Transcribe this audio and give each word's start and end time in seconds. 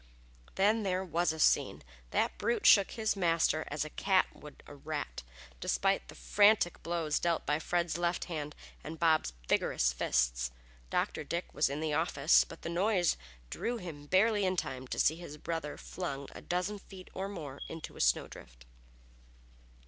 Then 0.55 0.81
there 0.81 1.05
was 1.05 1.31
a 1.31 1.39
scene! 1.39 1.83
That 2.09 2.35
brute 2.39 2.65
shook 2.65 2.89
his 2.93 3.15
master 3.15 3.65
as 3.67 3.85
a 3.85 3.89
cat 3.91 4.25
would 4.35 4.63
a 4.65 4.73
rat, 4.73 5.21
despite 5.59 6.07
the 6.07 6.15
frantic 6.15 6.81
blows 6.81 7.19
dealt 7.19 7.45
by 7.45 7.59
Fred's 7.59 7.99
left 7.99 8.23
hand 8.25 8.55
and 8.83 8.97
Bob's 8.97 9.33
vigorous 9.47 9.93
fists. 9.93 10.49
Dr. 10.89 11.23
Dick 11.23 11.53
was 11.53 11.69
in 11.69 11.81
the 11.81 11.93
office, 11.93 12.43
but 12.43 12.63
the 12.63 12.67
noise 12.67 13.15
drew 13.51 13.77
him 13.77 14.07
barely 14.07 14.43
in 14.43 14.57
time 14.57 14.87
to 14.87 14.97
see 14.97 15.17
his 15.17 15.37
brother 15.37 15.77
flung 15.77 16.27
a 16.31 16.41
dozen 16.41 16.79
feet 16.79 17.11
or 17.13 17.29
more 17.29 17.59
into 17.69 17.95
a 17.95 18.01
snowdrift. 18.01 18.65